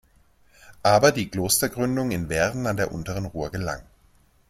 [0.81, 3.83] Aber die Klostergründung in Werden an der unteren Ruhr gelang.